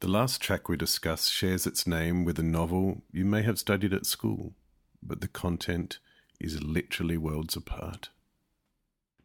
The 0.00 0.08
last 0.08 0.40
track 0.40 0.68
we 0.68 0.76
discuss 0.76 1.28
shares 1.28 1.66
its 1.66 1.86
name 1.86 2.24
with 2.24 2.38
a 2.38 2.42
novel 2.42 3.02
you 3.12 3.24
may 3.24 3.42
have 3.42 3.58
studied 3.58 3.92
at 3.92 4.06
school, 4.06 4.54
but 5.02 5.20
the 5.20 5.28
content 5.28 5.98
is 6.40 6.62
literally 6.62 7.16
worlds 7.16 7.54
apart. 7.54 8.10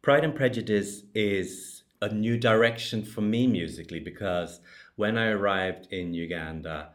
Pride 0.02 0.24
and 0.24 0.34
Prejudice 0.34 1.02
is 1.14 1.82
a 2.00 2.08
new 2.08 2.38
direction 2.38 3.02
for 3.02 3.20
me 3.20 3.48
musically 3.48 3.98
because 3.98 4.60
when 4.94 5.18
I 5.18 5.28
arrived 5.28 5.88
in 5.92 6.14
Uganda, 6.14 6.90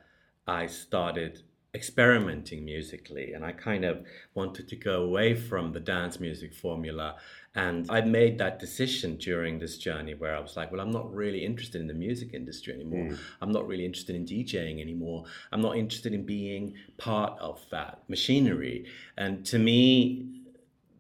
I 0.47 0.67
started 0.67 1.43
experimenting 1.75 2.63
musically 2.63 3.33
and 3.33 3.43
I 3.43 3.51
kind 3.51 3.83
of 3.83 4.05
wanted 4.36 4.67
to 4.67 4.75
go 4.75 5.03
away 5.03 5.33
from 5.33 5.73
the 5.73 5.79
dance 5.79 6.19
music 6.19 6.53
formula. 6.53 7.15
And 7.55 7.89
I 7.89 8.01
made 8.01 8.38
that 8.39 8.59
decision 8.59 9.17
during 9.17 9.57
this 9.57 9.77
journey 9.77 10.13
where 10.13 10.36
I 10.36 10.39
was 10.39 10.55
like, 10.55 10.71
well, 10.71 10.81
I'm 10.81 10.91
not 10.91 11.12
really 11.12 11.43
interested 11.43 11.81
in 11.81 11.88
the 11.88 11.93
music 11.93 12.33
industry 12.33 12.73
anymore. 12.73 13.07
Hmm. 13.07 13.15
I'm 13.41 13.51
not 13.51 13.67
really 13.67 13.86
interested 13.86 14.15
in 14.15 14.25
DJing 14.25 14.81
anymore. 14.81 15.25
I'm 15.51 15.62
not 15.62 15.75
interested 15.75 16.13
in 16.13 16.25
being 16.25 16.75
part 16.97 17.39
of 17.39 17.59
that 17.71 18.03
machinery. 18.07 18.86
And 19.17 19.43
to 19.47 19.57
me, 19.57 20.43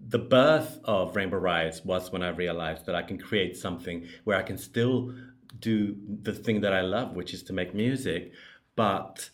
the 0.09 0.19
birth 0.19 0.79
of 0.85 1.15
Rainbow 1.15 1.37
Riots 1.37 1.85
was 1.85 2.11
when 2.11 2.23
I 2.23 2.29
realized 2.29 2.85
that 2.87 2.95
I 2.95 3.03
can 3.03 3.17
create 3.17 3.55
something 3.57 4.07
where 4.23 4.37
I 4.37 4.43
can 4.43 4.57
still 4.57 5.13
do 5.59 5.95
the 6.23 6.33
thing 6.33 6.61
that 6.61 6.73
I 6.73 6.81
love, 6.81 7.15
which 7.15 7.33
is 7.33 7.43
to 7.43 7.53
make 7.53 7.73
music, 7.73 8.31
but 8.75 9.29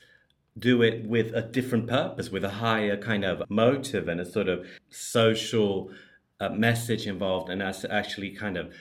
do 0.59 0.81
it 0.81 1.05
with 1.05 1.33
a 1.33 1.41
different 1.41 1.87
purpose, 1.87 2.29
with 2.29 2.43
a 2.43 2.49
higher 2.49 2.97
kind 2.97 3.23
of 3.23 3.43
motive 3.49 4.07
and 4.07 4.19
a 4.19 4.25
sort 4.25 4.47
of 4.47 4.65
social 4.89 5.91
uh, 6.39 6.49
message 6.49 7.07
involved, 7.07 7.49
and 7.49 7.61
as 7.61 7.85
actually 7.89 8.31
kind 8.31 8.57
of 8.57 8.73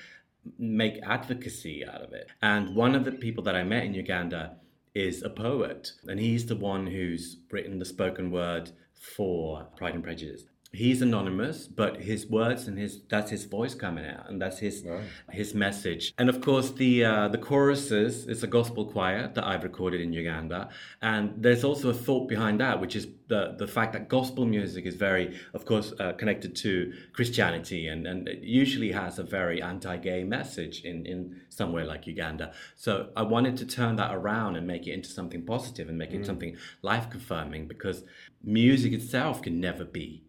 make 0.58 1.00
advocacy 1.02 1.84
out 1.84 2.02
of 2.02 2.12
it. 2.12 2.28
And 2.40 2.74
one 2.74 2.94
of 2.94 3.04
the 3.04 3.12
people 3.12 3.44
that 3.44 3.56
I 3.56 3.62
met 3.64 3.84
in 3.84 3.94
Uganda 3.94 4.56
is 4.94 5.22
a 5.22 5.30
poet, 5.30 5.92
and 6.06 6.18
he's 6.18 6.46
the 6.46 6.56
one 6.56 6.86
who's 6.86 7.38
written 7.50 7.78
the 7.78 7.84
spoken 7.84 8.30
word 8.30 8.72
for 8.94 9.64
Pride 9.76 9.94
and 9.94 10.02
Prejudice. 10.02 10.44
He's 10.70 11.00
anonymous, 11.00 11.66
but 11.66 12.02
his 12.02 12.26
words 12.26 12.68
and 12.68 12.78
his 12.78 13.00
that's 13.08 13.30
his 13.30 13.46
voice 13.46 13.74
coming 13.74 14.04
out, 14.04 14.28
and 14.28 14.40
that's 14.40 14.58
his 14.58 14.84
his 15.30 15.54
message. 15.54 16.12
And 16.18 16.28
of 16.28 16.42
course, 16.42 16.72
the 16.72 17.04
uh, 17.06 17.28
the 17.28 17.38
choruses 17.38 18.26
is 18.26 18.42
a 18.42 18.46
gospel 18.46 18.84
choir 18.84 19.32
that 19.34 19.46
I've 19.46 19.64
recorded 19.64 20.02
in 20.02 20.12
Uganda, 20.12 20.68
and 21.00 21.32
there's 21.38 21.64
also 21.64 21.88
a 21.88 21.94
thought 21.94 22.28
behind 22.28 22.60
that, 22.60 22.82
which 22.82 22.96
is 22.96 23.08
the 23.28 23.54
the 23.58 23.66
fact 23.66 23.94
that 23.94 24.10
gospel 24.10 24.44
music 24.44 24.84
is 24.84 24.94
very, 24.94 25.40
of 25.54 25.64
course, 25.64 25.94
uh, 26.00 26.12
connected 26.12 26.54
to 26.56 26.92
Christianity, 27.14 27.88
and 27.88 28.06
and 28.06 28.28
it 28.28 28.40
usually 28.40 28.92
has 28.92 29.18
a 29.18 29.24
very 29.24 29.62
anti-gay 29.62 30.22
message 30.22 30.84
in 30.84 31.06
in 31.06 31.40
somewhere 31.48 31.86
like 31.86 32.06
Uganda. 32.06 32.52
So 32.76 33.08
I 33.16 33.22
wanted 33.22 33.56
to 33.56 33.66
turn 33.66 33.96
that 33.96 34.14
around 34.14 34.56
and 34.56 34.66
make 34.66 34.86
it 34.86 34.92
into 34.92 35.08
something 35.08 35.46
positive 35.46 35.88
and 35.88 35.96
make 35.96 36.12
it 36.12 36.26
something 36.26 36.58
life 36.82 37.08
confirming 37.08 37.68
because 37.68 38.04
music 38.44 38.92
itself 38.92 39.40
can 39.40 39.60
never 39.60 39.84
be 39.84 40.24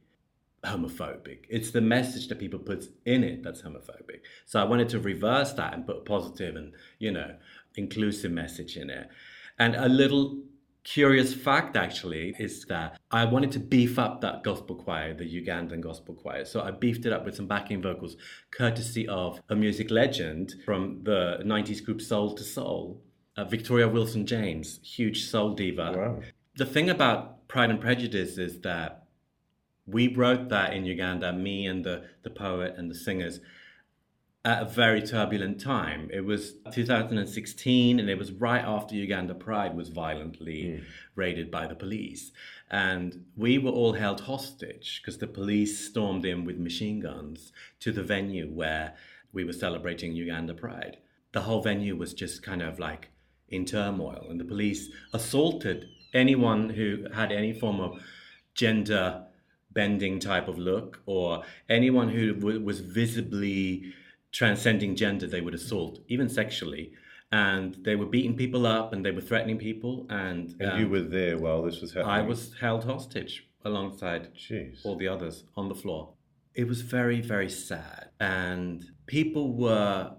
homophobic. 0.64 1.46
It's 1.50 1.72
the 1.72 1.82
message 1.82 2.28
that 2.28 2.40
people 2.40 2.60
put 2.60 2.86
in 3.06 3.24
it 3.24 3.44
that's 3.44 3.62
homophobic. 3.62 4.22
So 4.46 4.60
I 4.60 4.64
wanted 4.64 4.90
to 4.90 5.00
reverse 5.00 5.54
that 5.54 5.74
and 5.74 5.86
put 5.86 5.98
a 5.98 6.02
positive 6.02 6.56
and, 6.56 6.74
you 7.00 7.12
know, 7.12 7.36
inclusive 7.76 8.32
message 8.32 8.78
in 8.78 8.90
it. 8.90 9.10
And 9.58 9.76
a 9.76 9.88
little 9.88 10.44
curious 10.84 11.34
fact 11.34 11.76
actually 11.76 12.34
is 12.40 12.66
that 12.66 13.00
I 13.12 13.26
wanted 13.26 13.52
to 13.52 13.60
beef 13.60 14.00
up 14.00 14.22
that 14.22 14.44
gospel 14.44 14.76
choir, 14.76 15.14
the 15.14 15.24
Ugandan 15.24 15.82
gospel 15.82 16.16
choir. 16.16 16.46
So 16.46 16.62
I 16.62 16.72
beefed 16.72 17.06
it 17.06 17.14
up 17.14 17.26
with 17.26 17.36
some 17.36 17.48
backing 17.48 17.82
vocals, 17.82 18.16
courtesy 18.52 19.08
of 19.08 19.42
a 19.50 19.56
music 19.56 19.92
legend 19.92 20.56
from 20.66 21.02
the 21.04 21.40
90s 21.44 21.84
group 21.84 22.02
Soul 22.02 22.36
II 22.38 22.46
Soul, 22.46 23.02
uh, 23.38 23.44
Victoria 23.46 23.88
Wilson 23.88 24.26
James, 24.26 24.80
huge 24.84 25.26
soul 25.26 25.54
diva. 25.54 25.94
Wow. 25.96 26.20
The 26.56 26.66
thing 26.66 26.90
about 26.90 27.48
Pride 27.48 27.70
and 27.70 27.80
Prejudice 27.80 28.38
is 28.38 28.62
that 28.62 29.09
we 29.92 30.14
wrote 30.14 30.50
that 30.50 30.74
in 30.74 30.86
Uganda, 30.86 31.34
me 31.34 31.66
and 31.66 31.84
the, 31.84 32.06
the 32.24 32.30
poet 32.30 32.76
and 32.78 32.90
the 32.90 32.96
singers, 32.96 33.40
at 34.46 34.62
a 34.62 34.66
very 34.66 35.02
turbulent 35.02 35.60
time. 35.60 36.10
It 36.14 36.22
was 36.22 36.54
2016, 36.72 38.00
and 38.00 38.10
it 38.10 38.18
was 38.18 38.32
right 38.32 38.64
after 38.64 38.96
Uganda 38.96 39.36
Pride 39.36 39.76
was 39.76 39.90
violently 39.90 40.78
hmm. 40.78 40.84
raided 41.16 41.52
by 41.52 41.68
the 41.68 41.76
police. 41.76 42.32
And 42.72 43.26
we 43.36 43.58
were 43.58 43.72
all 43.72 43.94
held 43.94 44.22
hostage 44.22 45.02
because 45.02 45.18
the 45.18 45.28
police 45.28 45.88
stormed 45.90 46.26
in 46.26 46.46
with 46.46 46.58
machine 46.58 47.00
guns 47.00 47.52
to 47.82 47.92
the 47.92 48.04
venue 48.04 48.48
where 48.48 48.96
we 49.34 49.44
were 49.44 49.54
celebrating 49.54 50.14
Uganda 50.14 50.54
Pride. 50.54 50.98
The 51.32 51.42
whole 51.42 51.62
venue 51.62 51.96
was 51.96 52.14
just 52.14 52.42
kind 52.42 52.62
of 52.62 52.80
like 52.80 53.10
in 53.50 53.66
turmoil, 53.66 54.28
and 54.30 54.40
the 54.40 54.46
police 54.46 54.90
assaulted 55.14 55.90
anyone 56.14 56.70
who 56.70 57.06
had 57.14 57.32
any 57.32 57.54
form 57.54 57.80
of 57.80 58.02
gender 58.54 59.26
bending 59.72 60.20
type 60.20 60.48
of 60.48 60.58
look 60.58 61.02
or 61.06 61.44
anyone 61.70 62.10
who 62.10 62.34
w- 62.34 62.62
was 62.64 62.80
visibly 62.80 63.94
transcending 64.32 64.96
gender 64.96 65.28
they 65.28 65.42
would 65.42 65.54
assault 65.54 66.00
even 66.08 66.30
sexually. 66.30 66.92
And 67.32 67.76
they 67.84 67.96
were 67.96 68.08
beating 68.08 68.36
people 68.36 68.66
up 68.66 68.92
and 68.94 69.06
they 69.06 69.12
were 69.12 69.22
threatening 69.22 69.58
people 69.60 70.08
and, 70.10 70.56
And 70.60 70.72
um, 70.72 70.80
you 70.80 70.90
were 70.90 71.02
there 71.02 71.38
while 71.38 71.62
this 71.62 71.80
was 71.80 71.94
happening. 71.94 72.16
i 72.16 72.22
was 72.22 72.56
held 72.60 72.84
hostage 72.86 73.48
alongside 73.64 74.34
Jeez. 74.34 74.80
all 74.84 74.96
the 74.96 75.08
others 75.08 75.44
on 75.56 75.70
the 75.70 75.76
floor. 75.76 76.14
It 76.56 76.68
was 76.68 76.82
very 76.82 77.22
very 77.22 77.50
sad. 77.50 78.10
And 78.20 78.84
people 79.06 79.54
were 79.54 80.14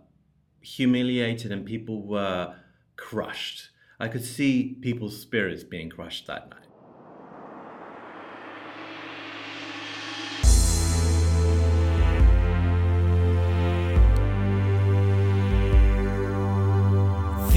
humiliated 0.61 1.51
and 1.53 1.65
people 1.67 2.03
were 2.07 2.55
crushed. 2.97 3.71
I 3.99 4.09
could 4.09 4.25
see 4.25 4.77
people's 4.81 5.21
spirits 5.21 5.65
being 5.65 5.91
crushed 5.91 6.27
that 6.27 6.51
night 6.51 6.60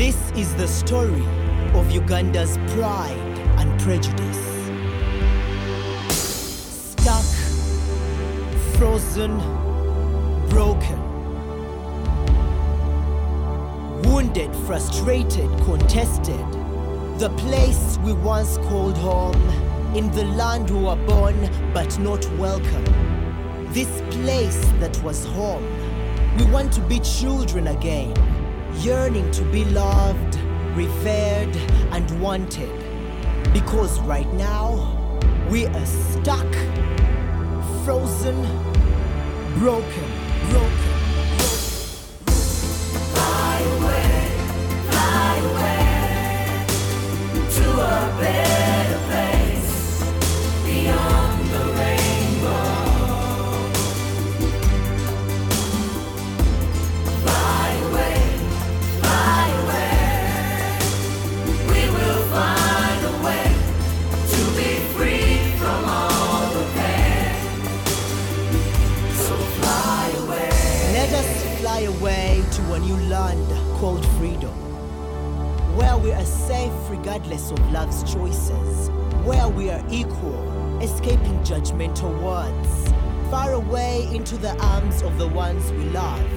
This 0.06 0.32
is 0.32 0.54
the 0.56 0.68
story 0.68 1.26
of 1.74 1.90
Uganda's 1.90 2.58
pride 2.74 3.38
and 3.58 3.80
prejudice. 3.80 4.44
Stuck, 6.12 7.24
frozen, 8.76 9.38
broken. 10.50 11.00
Wounded, 14.02 14.54
frustrated, 14.68 15.50
contested. 15.64 16.52
The 17.18 17.34
place 17.38 17.98
we 18.04 18.12
once 18.12 18.58
called 18.68 18.98
home, 18.98 19.42
in 19.96 20.12
the 20.12 20.26
land 20.26 20.70
we 20.70 20.80
were 20.80 20.98
born 21.08 21.50
but 21.74 21.98
not 22.00 22.30
welcome. 22.32 22.84
This 23.72 24.02
place 24.12 24.66
that 24.82 25.02
was 25.02 25.24
home, 25.28 25.66
we 26.38 26.44
want 26.52 26.74
to 26.74 26.82
be 26.82 27.00
children 27.00 27.68
again, 27.68 28.14
yearning 28.78 29.30
to 29.32 29.44
be 29.46 29.66
loved, 29.66 30.36
revered, 30.76 31.56
and 31.92 32.22
wanted. 32.22 32.72
Because 33.54 34.00
right 34.02 34.32
now, 34.34 35.20
we 35.50 35.66
are 35.66 35.86
stuck, 35.86 36.52
frozen, 37.84 38.42
broken, 39.60 40.10
broken. 40.50 40.83
Land 73.14 73.78
called 73.78 74.04
freedom. 74.18 74.56
Where 75.78 75.96
we 76.00 76.12
are 76.14 76.26
safe 76.26 76.74
regardless 76.90 77.52
of 77.52 77.60
love's 77.72 78.02
choices. 78.12 78.90
Where 79.24 79.48
we 79.48 79.70
are 79.70 79.84
equal, 79.92 80.82
escaping 80.82 81.38
judgmental 81.44 82.12
words. 82.24 82.92
Far 83.30 83.54
away 83.54 84.10
into 84.12 84.36
the 84.36 84.58
arms 84.60 85.04
of 85.04 85.20
the 85.20 85.28
ones 85.28 85.72
we 85.74 85.84
love, 86.02 86.28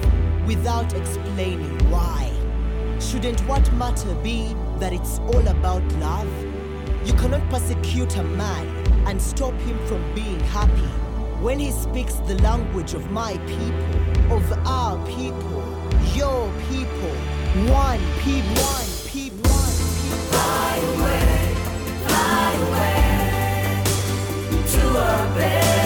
without 0.45 0.93
explaining 0.93 1.79
why. 1.89 2.31
Shouldn't 2.99 3.41
what 3.47 3.65
matter 3.73 4.13
be 4.21 4.55
that 4.77 4.93
it's 4.93 5.17
all 5.33 5.47
about 5.47 5.83
love? 5.93 6.31
You 7.07 7.13
cannot 7.13 7.49
persecute 7.49 8.15
a 8.17 8.23
man 8.23 8.67
and 9.07 9.19
stop 9.19 9.55
him 9.61 9.79
from 9.87 10.03
being 10.13 10.39
happy 10.41 10.91
when 11.41 11.57
he 11.57 11.71
speaks 11.71 12.15
the 12.29 12.35
language 12.43 12.93
of 12.93 13.09
my 13.09 13.35
people, 13.55 14.35
of 14.37 14.67
our 14.67 14.95
people, 15.07 15.66
your 16.15 16.51
people, 16.69 17.15
one 17.71 17.99
people, 18.23 18.63
one 18.63 18.89
people, 19.07 19.49
one 19.49 19.73
people. 20.01 20.87
This 25.35 25.76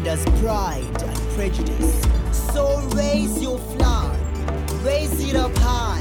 Uganda's 0.00 0.24
pride 0.40 1.02
and 1.02 1.18
prejudice. 1.34 2.02
So 2.32 2.80
raise 2.94 3.42
your 3.42 3.58
flag, 3.58 4.18
raise 4.82 5.20
it 5.28 5.36
up 5.36 5.54
high. 5.58 6.00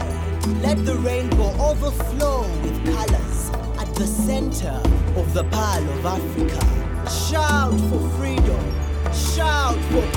Let 0.62 0.86
the 0.86 0.96
rainbow 0.96 1.52
overflow 1.60 2.42
with 2.62 2.86
colors 2.86 3.50
at 3.78 3.94
the 3.96 4.08
center 4.08 4.82
of 5.20 5.34
the 5.34 5.44
pile 5.46 5.90
of 5.90 6.06
Africa. 6.06 7.10
Shout 7.10 7.78
for 7.90 8.00
freedom, 8.18 8.74
shout 9.14 9.78
for 9.92 10.09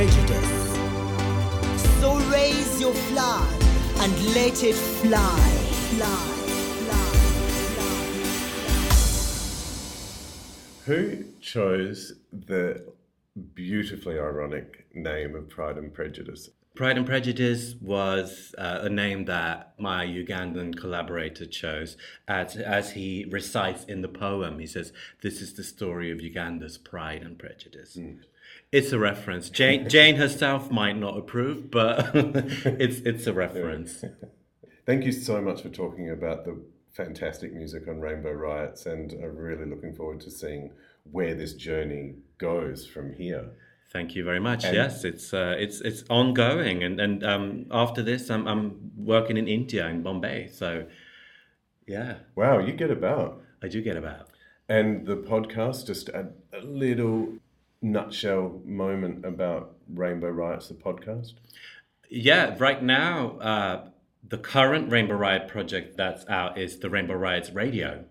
prejudice. 0.00 0.72
So 2.00 2.18
raise 2.30 2.80
your 2.80 2.94
flag 2.94 3.62
and 3.98 4.34
let 4.34 4.64
it 4.64 4.74
fly. 4.74 5.38
Fly, 5.90 6.06
fly, 6.86 7.10
fly. 7.74 7.94
Who 10.86 11.24
chose 11.42 12.14
the 12.32 12.82
beautifully 13.54 14.18
ironic 14.18 14.86
name 14.94 15.36
of 15.36 15.50
Pride 15.50 15.76
and 15.76 15.92
Prejudice? 15.92 16.48
Pride 16.74 16.96
and 16.96 17.04
Prejudice 17.04 17.74
was 17.78 18.54
uh, 18.56 18.78
a 18.80 18.88
name 18.88 19.26
that 19.26 19.74
my 19.78 20.06
Ugandan 20.06 20.78
collaborator 20.78 21.44
chose 21.44 21.98
as, 22.26 22.56
as 22.56 22.92
he 22.92 23.26
recites 23.28 23.84
in 23.84 24.00
the 24.00 24.08
poem. 24.08 24.60
He 24.60 24.66
says, 24.66 24.94
This 25.20 25.42
is 25.42 25.52
the 25.52 25.62
story 25.62 26.10
of 26.10 26.22
Uganda's 26.22 26.78
pride 26.78 27.20
and 27.20 27.38
prejudice. 27.38 27.98
It's 28.72 28.92
a 28.92 28.98
reference. 28.98 29.50
Jane, 29.50 29.88
Jane 29.88 30.16
herself 30.16 30.70
might 30.70 30.96
not 30.96 31.18
approve, 31.18 31.70
but 31.70 32.10
it's, 32.14 32.98
it's 33.00 33.26
a 33.26 33.32
reference. 33.32 34.04
Thank 34.86 35.04
you 35.04 35.12
so 35.12 35.40
much 35.40 35.62
for 35.62 35.68
talking 35.68 36.10
about 36.10 36.44
the 36.44 36.60
fantastic 36.92 37.52
music 37.52 37.88
on 37.88 38.00
Rainbow 38.00 38.32
Riots, 38.32 38.86
and 38.86 39.12
I'm 39.12 39.36
really 39.36 39.66
looking 39.66 39.94
forward 39.94 40.20
to 40.20 40.30
seeing 40.30 40.70
where 41.10 41.34
this 41.34 41.54
journey 41.54 42.14
goes 42.38 42.86
from 42.86 43.12
here. 43.14 43.50
Thank 43.92 44.14
you 44.14 44.22
very 44.24 44.38
much. 44.40 44.64
And- 44.64 44.74
yes, 44.74 45.04
it's 45.04 45.34
uh, 45.34 45.56
it's 45.58 45.80
it's 45.80 46.04
ongoing, 46.08 46.84
and 46.84 47.00
and 47.00 47.24
um, 47.24 47.66
after 47.72 48.02
this, 48.02 48.30
I'm 48.30 48.46
I'm 48.46 48.92
working 48.96 49.36
in 49.36 49.48
India 49.48 49.88
in 49.88 50.02
Bombay. 50.02 50.48
So, 50.52 50.86
yeah, 51.88 52.18
Wow, 52.36 52.60
you 52.60 52.72
get 52.72 52.90
about. 52.92 53.42
I 53.62 53.68
do 53.68 53.82
get 53.82 53.96
about. 53.96 54.28
And 54.68 55.04
the 55.06 55.16
podcast, 55.16 55.86
just 55.86 56.08
a, 56.10 56.28
a 56.52 56.60
little 56.60 57.34
nutshell 57.82 58.60
moment 58.64 59.24
about 59.24 59.76
Rainbow 59.92 60.28
Riots, 60.28 60.68
the 60.68 60.74
podcast. 60.74 61.34
Yeah, 62.08 62.56
right 62.58 62.82
now, 62.82 63.38
uh, 63.38 63.88
the 64.26 64.38
current 64.38 64.90
Rainbow 64.90 65.14
Riot 65.14 65.48
project 65.48 65.96
that's 65.96 66.26
out 66.28 66.58
is 66.58 66.78
the 66.78 66.90
Rainbow 66.90 67.14
Riots 67.14 67.50
Radio 67.50 68.04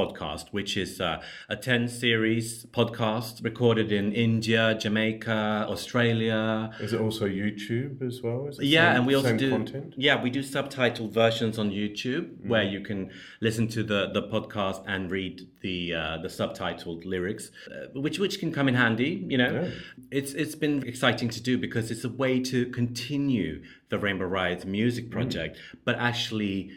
podcast, 0.00 0.48
which 0.52 0.76
is 0.76 1.00
uh, 1.00 1.20
a 1.48 1.56
10 1.56 1.88
series 1.88 2.64
podcast 2.66 3.42
recorded 3.42 3.90
in 3.90 4.12
India, 4.12 4.76
Jamaica, 4.78 5.66
Australia. 5.68 6.70
Is 6.80 6.92
it 6.92 7.00
also 7.00 7.26
YouTube 7.26 8.00
as 8.06 8.22
well? 8.22 8.46
Is 8.48 8.58
it 8.58 8.66
Yeah, 8.66 8.90
same- 8.92 8.96
and 8.98 9.06
we 9.06 9.14
also 9.14 9.36
do 9.36 9.50
content. 9.50 9.94
yeah 9.96 10.22
we 10.22 10.30
do 10.30 10.40
subtitled 10.42 11.12
versions 11.12 11.58
on 11.58 11.70
YouTube 11.70 12.46
where 12.46 12.62
you 12.62 12.80
can 12.80 13.10
listen 13.40 13.66
to 13.68 13.82
the 13.82 14.10
the 14.12 14.22
podcast 14.22 14.82
and 14.86 15.10
read 15.10 15.48
the 15.62 15.94
uh, 15.94 16.18
the 16.22 16.28
subtitled 16.28 17.04
lyrics, 17.04 17.50
uh, 17.70 17.98
which 18.00 18.18
which 18.18 18.38
can 18.38 18.52
come 18.52 18.68
in 18.68 18.74
handy. 18.74 19.24
You 19.28 19.38
know, 19.38 19.52
Yeah. 19.52 19.68
it's 20.12 20.32
it's 20.34 20.54
been 20.54 20.86
exciting 20.86 21.28
to 21.30 21.42
do 21.42 21.58
because 21.58 21.90
it's 21.90 22.04
a 22.04 22.08
way 22.08 22.40
to 22.52 22.66
continue 22.66 23.62
the 23.88 23.98
Rainbow 23.98 24.26
Riots 24.26 24.64
music 24.64 25.10
project, 25.10 25.58
but 25.84 25.96
actually 25.96 26.70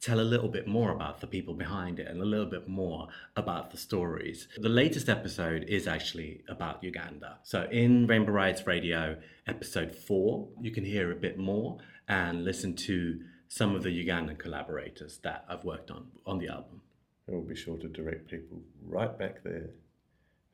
tell 0.00 0.20
a 0.20 0.22
little 0.22 0.48
bit 0.48 0.66
more 0.66 0.92
about 0.92 1.20
the 1.20 1.26
people 1.26 1.54
behind 1.54 1.98
it 1.98 2.06
and 2.06 2.20
a 2.20 2.24
little 2.24 2.46
bit 2.46 2.68
more 2.68 3.08
about 3.36 3.70
the 3.70 3.76
stories. 3.76 4.48
The 4.56 4.68
latest 4.68 5.08
episode 5.08 5.64
is 5.64 5.88
actually 5.88 6.42
about 6.48 6.82
Uganda. 6.84 7.38
So 7.42 7.66
in 7.70 8.06
Rainbow 8.06 8.32
Riots 8.32 8.66
Radio, 8.66 9.16
episode 9.46 9.94
four, 9.94 10.48
you 10.60 10.70
can 10.70 10.84
hear 10.84 11.10
a 11.10 11.16
bit 11.16 11.38
more 11.38 11.78
and 12.08 12.44
listen 12.44 12.74
to 12.74 13.20
some 13.48 13.74
of 13.74 13.82
the 13.82 14.06
Ugandan 14.06 14.38
collaborators 14.38 15.18
that 15.24 15.44
I've 15.48 15.64
worked 15.64 15.90
on 15.90 16.06
on 16.26 16.38
the 16.38 16.48
album. 16.48 16.82
And 17.26 17.36
we'll 17.36 17.46
be 17.46 17.56
sure 17.56 17.76
to 17.78 17.88
direct 17.88 18.30
people 18.30 18.60
right 18.86 19.18
back 19.18 19.42
there. 19.42 19.70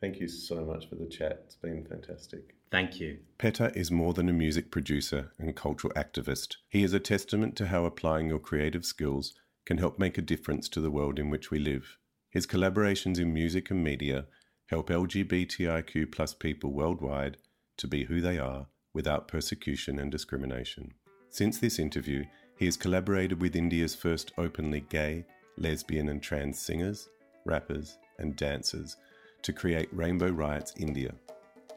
Thank 0.05 0.21
you 0.21 0.29
so 0.29 0.67
much 0.67 0.91
for 0.91 0.97
the 0.97 1.07
chat. 1.07 1.45
It's 1.47 1.57
been 1.57 1.83
fantastic. 1.87 2.57
Thank 2.71 3.01
you. 3.01 3.21
Petter 3.39 3.73
is 3.75 3.91
more 3.91 4.13
than 4.13 4.29
a 4.29 4.35
music 4.35 4.71
producer 4.71 5.33
and 5.39 5.57
cultural 5.57 5.95
activist. 5.95 6.57
He 6.69 6.83
is 6.85 6.93
a 6.93 7.01
testament 7.01 7.57
to 7.57 7.69
how 7.69 7.87
applying 7.87 8.29
your 8.29 8.39
creative 8.39 8.85
skills 8.85 9.33
can 9.65 9.79
help 9.79 9.99
make 9.99 10.19
a 10.19 10.21
difference 10.21 10.69
to 10.69 10.83
the 10.83 10.91
world 10.91 11.19
in 11.19 11.31
which 11.31 11.51
we 11.51 11.59
live. 11.59 11.97
His 12.29 12.47
collaborations 12.47 13.19
in 13.19 13.33
music 13.33 13.71
and 13.71 13.83
media 13.83 14.27
help 14.67 14.91
LGBTIQ 14.91 16.13
plus 16.13 16.35
people 16.35 16.75
worldwide 16.75 17.39
to 17.79 17.87
be 17.87 18.05
who 18.05 18.21
they 18.21 18.39
are 18.39 18.67
without 18.93 19.27
persecution 19.27 19.99
and 19.99 20.13
discrimination. 20.13 20.93
Since 21.31 21.61
this 21.61 21.79
interview, 21.79 22.25
he 22.59 22.67
has 22.67 22.77
collaborated 22.77 23.41
with 23.41 23.57
India's 23.57 23.95
first 23.95 24.33
openly 24.37 24.81
gay, 24.81 25.25
lesbian, 25.57 26.11
and 26.11 26.23
trans 26.23 26.59
singers, 26.59 27.09
rappers, 27.47 27.97
and 28.19 28.37
dancers 28.37 28.99
to 29.45 29.53
create 29.53 29.89
Rainbow 29.93 30.31
Riots 30.31 30.73
India. 30.79 31.13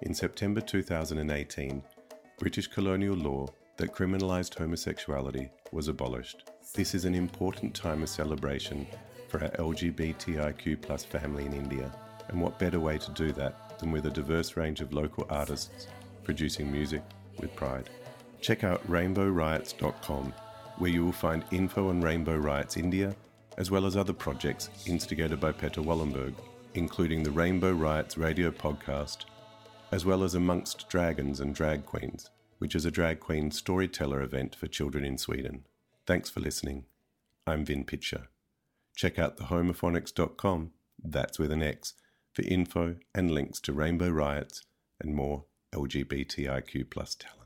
In 0.01 0.13
September 0.13 0.61
2018, 0.61 1.83
British 2.39 2.67
colonial 2.67 3.15
law 3.15 3.45
that 3.75 3.93
criminalised 3.93 4.55
homosexuality 4.55 5.49
was 5.73 5.89
abolished. 5.89 6.49
This 6.73 6.95
is 6.95 7.03
an 7.03 7.13
important 7.13 7.75
time 7.75 8.03
of 8.03 8.09
celebration 8.09 8.87
for 9.27 9.43
our 9.43 9.49
LGBTIQ 9.49 11.05
family 11.07 11.45
in 11.45 11.53
India, 11.53 11.91
and 12.29 12.41
what 12.41 12.57
better 12.57 12.79
way 12.79 12.97
to 12.97 13.11
do 13.11 13.33
that 13.33 13.77
than 13.79 13.91
with 13.91 14.05
a 14.05 14.11
diverse 14.11 14.55
range 14.55 14.79
of 14.79 14.93
local 14.93 15.27
artists 15.29 15.87
producing 16.23 16.71
music 16.71 17.01
with 17.37 17.53
pride. 17.55 17.89
Check 18.39 18.63
out 18.63 18.87
rainbowriots.com, 18.89 20.33
where 20.77 20.91
you 20.91 21.03
will 21.03 21.11
find 21.11 21.43
info 21.51 21.89
on 21.89 21.99
Rainbow 21.99 22.37
Riots 22.37 22.77
India, 22.77 23.13
as 23.57 23.69
well 23.69 23.85
as 23.85 23.97
other 23.97 24.13
projects 24.13 24.69
instigated 24.85 25.41
by 25.41 25.51
Petter 25.51 25.81
Wallenberg, 25.81 26.33
including 26.73 27.23
the 27.23 27.31
Rainbow 27.31 27.71
Riots 27.71 28.17
radio 28.17 28.51
podcast, 28.51 29.25
as 29.91 30.05
well 30.05 30.23
as 30.23 30.35
Amongst 30.35 30.89
Dragons 30.89 31.39
and 31.39 31.55
Drag 31.55 31.85
Queens, 31.85 32.29
which 32.57 32.75
is 32.75 32.85
a 32.85 32.91
drag 32.91 33.19
queen 33.19 33.51
storyteller 33.51 34.21
event 34.21 34.55
for 34.55 34.67
children 34.67 35.03
in 35.03 35.17
Sweden. 35.17 35.65
Thanks 36.05 36.29
for 36.29 36.39
listening. 36.39 36.85
I'm 37.45 37.65
Vin 37.65 37.83
Pitcher. 37.83 38.27
Check 38.95 39.19
out 39.19 39.37
thehomophonics.com, 39.37 40.71
that's 41.03 41.39
with 41.39 41.51
an 41.51 41.63
X, 41.63 41.93
for 42.33 42.41
info 42.43 42.95
and 43.13 43.31
links 43.31 43.59
to 43.61 43.73
Rainbow 43.73 44.09
Riots 44.09 44.63
and 44.99 45.15
more 45.15 45.45
LGBTIQ 45.73 46.89
plus 46.89 47.15
talent. 47.15 47.36